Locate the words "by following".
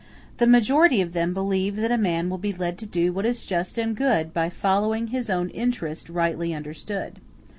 4.33-5.09